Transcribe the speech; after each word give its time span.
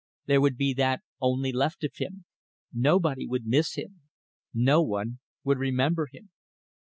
There 0.25 0.41
would 0.41 0.57
be 0.57 0.73
that 0.73 1.03
only 1.19 1.51
left 1.51 1.83
of 1.83 1.91
him; 1.97 2.25
nobody 2.73 3.27
would 3.27 3.45
miss 3.45 3.75
him; 3.75 4.01
no 4.51 4.81
one 4.81 5.19
would 5.43 5.59
remember 5.59 6.07
him. 6.11 6.31